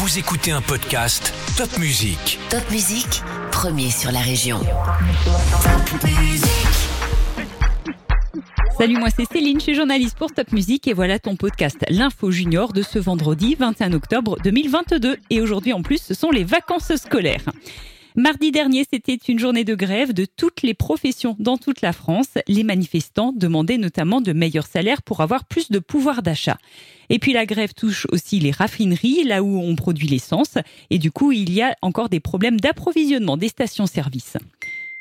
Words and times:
Vous 0.00 0.18
écoutez 0.18 0.50
un 0.50 0.62
podcast 0.62 1.30
Top 1.58 1.76
Music. 1.76 2.38
Top 2.48 2.62
Musique, 2.70 3.20
premier 3.52 3.90
sur 3.90 4.10
la 4.10 4.20
région. 4.20 4.58
Salut, 8.78 8.96
moi 8.96 9.08
c'est 9.14 9.30
Céline, 9.30 9.58
je 9.58 9.64
suis 9.64 9.74
journaliste 9.74 10.16
pour 10.16 10.32
Top 10.32 10.52
Music 10.52 10.88
et 10.88 10.94
voilà 10.94 11.18
ton 11.18 11.36
podcast 11.36 11.76
L'Info 11.90 12.30
Junior 12.30 12.72
de 12.72 12.80
ce 12.80 12.98
vendredi 12.98 13.56
21 13.56 13.92
octobre 13.92 14.38
2022. 14.42 15.18
Et 15.28 15.42
aujourd'hui 15.42 15.74
en 15.74 15.82
plus, 15.82 16.00
ce 16.00 16.14
sont 16.14 16.30
les 16.30 16.44
vacances 16.44 16.96
scolaires. 16.96 17.44
Mardi 18.16 18.50
dernier, 18.50 18.84
c'était 18.92 19.18
une 19.28 19.38
journée 19.38 19.62
de 19.62 19.76
grève 19.76 20.12
de 20.12 20.24
toutes 20.24 20.62
les 20.62 20.74
professions 20.74 21.36
dans 21.38 21.56
toute 21.56 21.80
la 21.80 21.92
France. 21.92 22.26
Les 22.48 22.64
manifestants 22.64 23.32
demandaient 23.32 23.78
notamment 23.78 24.20
de 24.20 24.32
meilleurs 24.32 24.66
salaires 24.66 25.02
pour 25.02 25.20
avoir 25.20 25.44
plus 25.44 25.70
de 25.70 25.78
pouvoir 25.78 26.22
d'achat. 26.22 26.58
Et 27.08 27.20
puis 27.20 27.32
la 27.32 27.46
grève 27.46 27.72
touche 27.72 28.08
aussi 28.10 28.40
les 28.40 28.50
raffineries, 28.50 29.22
là 29.24 29.44
où 29.44 29.60
on 29.60 29.76
produit 29.76 30.08
l'essence. 30.08 30.58
Et 30.90 30.98
du 30.98 31.12
coup, 31.12 31.30
il 31.30 31.52
y 31.52 31.62
a 31.62 31.76
encore 31.82 32.08
des 32.08 32.20
problèmes 32.20 32.58
d'approvisionnement 32.58 33.36
des 33.36 33.48
stations-service. 33.48 34.36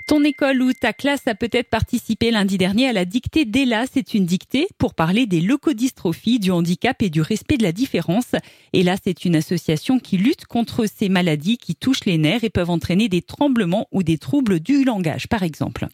Ton 0.09 0.23
école 0.23 0.63
ou 0.63 0.73
ta 0.73 0.91
classe 0.91 1.27
a 1.27 1.35
peut-être 1.35 1.69
participé 1.69 2.31
lundi 2.31 2.57
dernier 2.57 2.87
à 2.87 2.93
la 2.93 3.05
dictée 3.05 3.45
d'Ella. 3.45 3.83
C'est 3.93 4.15
une 4.15 4.25
dictée 4.25 4.67
pour 4.79 4.95
parler 4.95 5.27
des 5.27 5.39
leucodystrophies, 5.39 6.39
du 6.39 6.49
handicap 6.49 7.03
et 7.03 7.11
du 7.11 7.21
respect 7.21 7.57
de 7.57 7.63
la 7.63 7.71
différence. 7.71 8.31
Ella, 8.73 8.95
c'est 9.03 9.23
une 9.23 9.35
association 9.35 9.99
qui 9.99 10.17
lutte 10.17 10.47
contre 10.47 10.87
ces 10.87 11.09
maladies 11.09 11.59
qui 11.59 11.75
touchent 11.75 12.05
les 12.05 12.17
nerfs 12.17 12.43
et 12.43 12.49
peuvent 12.49 12.71
entraîner 12.71 13.07
des 13.07 13.21
tremblements 13.21 13.87
ou 13.91 14.01
des 14.01 14.17
troubles 14.17 14.59
du 14.59 14.83
langage, 14.83 15.27
par 15.27 15.43
exemple. 15.43 15.85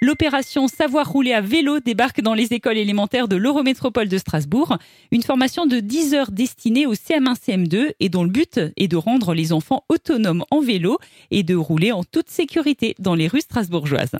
L'opération 0.00 0.68
Savoir 0.68 1.10
rouler 1.10 1.32
à 1.32 1.40
vélo 1.40 1.80
débarque 1.80 2.20
dans 2.20 2.34
les 2.34 2.52
écoles 2.52 2.76
élémentaires 2.76 3.26
de 3.26 3.34
l'Eurométropole 3.34 4.06
de 4.06 4.16
Strasbourg. 4.16 4.78
Une 5.10 5.24
formation 5.24 5.66
de 5.66 5.80
10 5.80 6.14
heures 6.14 6.30
destinée 6.30 6.86
au 6.86 6.94
CM1-CM2 6.94 7.94
et 7.98 8.08
dont 8.08 8.22
le 8.22 8.30
but 8.30 8.60
est 8.76 8.86
de 8.86 8.96
rendre 8.96 9.34
les 9.34 9.52
enfants 9.52 9.84
autonomes 9.88 10.44
en 10.52 10.60
vélo 10.60 10.98
et 11.32 11.42
de 11.42 11.56
rouler 11.56 11.90
en 11.90 12.04
toute 12.04 12.30
sécurité 12.30 12.94
dans 13.00 13.16
les 13.16 13.26
rues 13.26 13.40
strasbourgeoises. 13.40 14.12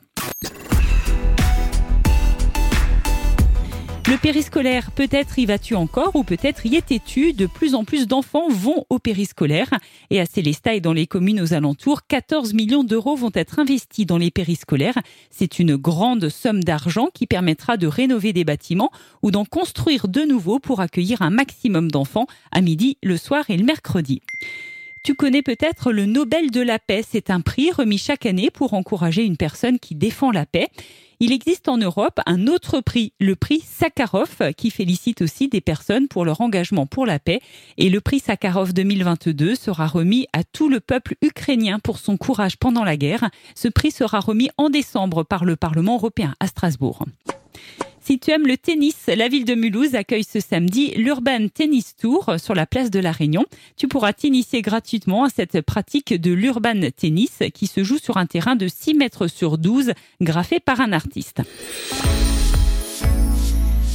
Le 4.08 4.16
périscolaire, 4.16 4.90
peut-être 4.90 5.38
y 5.38 5.44
vas-tu 5.44 5.74
encore 5.74 6.16
ou 6.16 6.24
peut-être 6.24 6.64
y 6.64 6.76
étais-tu. 6.76 7.34
De 7.34 7.44
plus 7.44 7.74
en 7.74 7.84
plus 7.84 8.06
d'enfants 8.06 8.48
vont 8.48 8.86
au 8.88 8.98
périscolaire. 8.98 9.68
Et 10.08 10.18
à 10.18 10.24
Célestat 10.24 10.76
et 10.76 10.80
dans 10.80 10.94
les 10.94 11.06
communes 11.06 11.42
aux 11.42 11.52
alentours, 11.52 12.06
14 12.06 12.54
millions 12.54 12.84
d'euros 12.84 13.16
vont 13.16 13.32
être 13.34 13.58
investis 13.58 14.06
dans 14.06 14.16
les 14.16 14.30
périscolaires. 14.30 14.96
C'est 15.28 15.58
une 15.58 15.76
grande 15.76 16.30
somme 16.30 16.64
d'argent 16.64 17.08
qui 17.12 17.26
permettra 17.26 17.76
de 17.76 17.86
rénover 17.86 18.32
des 18.32 18.44
bâtiments 18.44 18.92
ou 19.22 19.30
d'en 19.30 19.44
construire 19.44 20.08
de 20.08 20.22
nouveaux 20.22 20.58
pour 20.58 20.80
accueillir 20.80 21.20
un 21.20 21.30
maximum 21.30 21.90
d'enfants 21.90 22.28
à 22.50 22.62
midi, 22.62 22.96
le 23.02 23.18
soir 23.18 23.44
et 23.50 23.58
le 23.58 23.64
mercredi. 23.64 24.22
Tu 25.02 25.14
connais 25.14 25.42
peut-être 25.42 25.92
le 25.92 26.06
Nobel 26.06 26.50
de 26.50 26.60
la 26.60 26.78
paix. 26.78 27.04
C'est 27.08 27.30
un 27.30 27.41
prix 27.41 27.70
remis 27.70 27.98
chaque 27.98 28.27
année 28.27 28.50
pour 28.50 28.74
encourager 28.74 29.24
une 29.24 29.36
personne 29.36 29.78
qui 29.78 29.94
défend 29.94 30.30
la 30.30 30.46
paix. 30.46 30.68
Il 31.20 31.32
existe 31.32 31.68
en 31.68 31.78
Europe 31.78 32.20
un 32.27 32.46
autre 32.46 32.80
prix, 32.80 33.12
le 33.19 33.34
prix 33.34 33.60
Sakharov, 33.66 34.52
qui 34.56 34.70
félicite 34.70 35.20
aussi 35.20 35.48
des 35.48 35.60
personnes 35.60 36.06
pour 36.06 36.24
leur 36.24 36.41
engagement 36.41 36.86
pour 36.86 37.06
la 37.06 37.19
paix. 37.19 37.41
Et 37.76 37.91
le 37.91 38.00
prix 38.00 38.20
Sakharov 38.20 38.72
2022 38.72 39.56
sera 39.56 39.88
remis 39.88 40.28
à 40.32 40.44
tout 40.44 40.69
le 40.69 40.78
peuple 40.78 41.16
ukrainien 41.20 41.80
pour 41.80 41.98
son 41.98 42.16
courage 42.16 42.56
pendant 42.56 42.84
la 42.84 42.96
guerre. 42.96 43.30
Ce 43.56 43.66
prix 43.66 43.91
sera 43.91 44.20
remis 44.20 44.50
en 44.58 44.70
décembre 44.70 45.24
par 45.24 45.44
le 45.44 45.56
Parlement 45.56 45.96
européen 45.96 46.34
à 46.38 46.46
Strasbourg. 46.46 47.04
Si 48.08 48.18
tu 48.18 48.30
aimes 48.30 48.46
le 48.46 48.56
tennis, 48.56 48.96
la 49.06 49.28
ville 49.28 49.44
de 49.44 49.54
Mulhouse 49.54 49.94
accueille 49.94 50.24
ce 50.24 50.40
samedi 50.40 50.92
l'Urban 50.96 51.48
Tennis 51.52 51.94
Tour 51.94 52.36
sur 52.42 52.54
la 52.54 52.64
place 52.64 52.90
de 52.90 53.00
la 53.00 53.12
Réunion. 53.12 53.44
Tu 53.76 53.86
pourras 53.86 54.14
t'initier 54.14 54.62
gratuitement 54.62 55.24
à 55.24 55.28
cette 55.28 55.60
pratique 55.60 56.14
de 56.14 56.32
l'Urban 56.32 56.88
Tennis 56.96 57.42
qui 57.52 57.66
se 57.66 57.84
joue 57.84 57.98
sur 57.98 58.16
un 58.16 58.24
terrain 58.24 58.56
de 58.56 58.66
6 58.66 58.94
mètres 58.94 59.26
sur 59.26 59.58
12 59.58 59.92
graffé 60.22 60.58
par 60.58 60.80
un 60.80 60.94
artiste. 60.94 61.42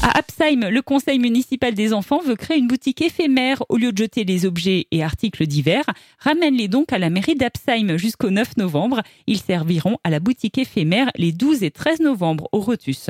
À 0.03 0.19
Absheim, 0.19 0.69
le 0.69 0.81
conseil 0.83 1.17
municipal 1.17 1.73
des 1.73 1.91
enfants 1.91 2.21
veut 2.21 2.35
créer 2.35 2.59
une 2.59 2.67
boutique 2.67 3.01
éphémère. 3.01 3.63
Au 3.69 3.77
lieu 3.77 3.91
de 3.91 3.97
jeter 3.97 4.25
les 4.25 4.45
objets 4.45 4.85
et 4.91 5.01
articles 5.01 5.47
divers, 5.47 5.85
ramène-les 6.19 6.67
donc 6.67 6.93
à 6.93 6.99
la 6.99 7.09
mairie 7.09 7.33
d'Absheim 7.33 7.97
jusqu'au 7.97 8.29
9 8.29 8.57
novembre. 8.57 9.01
Ils 9.25 9.39
serviront 9.39 9.97
à 10.03 10.11
la 10.11 10.19
boutique 10.19 10.59
éphémère 10.59 11.09
les 11.15 11.31
12 11.31 11.63
et 11.63 11.71
13 11.71 12.01
novembre 12.01 12.47
au 12.51 12.59
Rotus. 12.59 13.09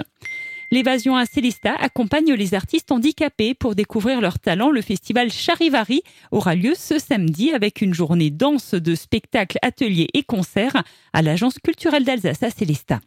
L'évasion 0.71 1.15
à 1.15 1.25
Célestat 1.25 1.75
accompagne 1.75 2.33
les 2.33 2.53
artistes 2.53 2.91
handicapés 2.91 3.53
pour 3.53 3.75
découvrir 3.75 4.21
leur 4.21 4.39
talent. 4.39 4.71
Le 4.71 4.81
festival 4.81 5.31
Charivari 5.31 6.01
aura 6.31 6.55
lieu 6.55 6.73
ce 6.75 6.99
samedi 6.99 7.51
avec 7.51 7.81
une 7.81 7.93
journée 7.93 8.29
dense 8.29 8.73
de 8.73 8.95
spectacles, 8.95 9.59
ateliers 9.61 10.09
et 10.13 10.23
concerts 10.23 10.83
à 11.13 11.21
l'Agence 11.21 11.59
culturelle 11.59 12.05
d'Alsace 12.05 12.43
à 12.43 12.49
Célestat. 12.49 12.99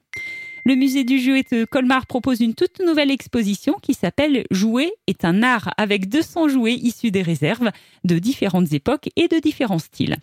Le 0.67 0.75
musée 0.75 1.05
du 1.05 1.21
jouet 1.21 1.45
de 1.53 1.65
Colmar 1.65 2.07
propose 2.07 2.41
une 2.41 2.57
toute 2.57 2.81
nouvelle 2.85 3.13
exposition 3.13 3.77
qui 3.81 3.95
s'appelle 3.95 4.45
Jouer 4.51 4.91
est 5.07 5.25
un 5.25 5.45
art 5.45 5.73
avec 5.77 6.09
200 6.09 6.49
jouets 6.49 6.75
issus 6.75 7.13
des 7.13 7.23
réserves 7.23 7.71
de 8.03 8.19
différentes 8.19 8.73
époques 8.73 9.09
et 9.15 9.29
de 9.29 9.39
différents 9.39 9.79
styles. 9.79 10.17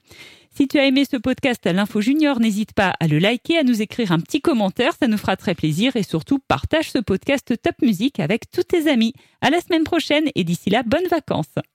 Si 0.54 0.68
tu 0.68 0.78
as 0.80 0.86
aimé 0.86 1.06
ce 1.10 1.16
podcast 1.16 1.66
à 1.66 1.72
l'Info 1.72 2.02
Junior, 2.02 2.42
n'hésite 2.42 2.74
pas 2.74 2.94
à 3.00 3.08
le 3.08 3.20
liker, 3.20 3.58
à 3.58 3.64
nous 3.64 3.82
écrire 3.82 4.12
un 4.12 4.20
petit 4.20 4.42
commentaire, 4.42 4.92
ça 5.00 5.08
nous 5.08 5.18
fera 5.18 5.38
très 5.38 5.56
plaisir 5.56 5.96
et 5.96 6.04
surtout 6.04 6.40
partage 6.40 6.92
ce 6.92 7.00
podcast 7.00 7.54
Top 7.62 7.76
Musique 7.82 8.20
avec 8.20 8.52
tous 8.52 8.64
tes 8.64 8.92
amis. 8.92 9.14
À 9.40 9.50
la 9.50 9.62
semaine 9.62 9.86
prochaine 9.86 10.26
et 10.36 10.44
d'ici 10.44 10.70
là, 10.70 10.84
bonnes 10.84 11.08
vacances. 11.08 11.56